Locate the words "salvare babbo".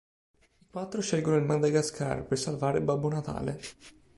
2.39-3.07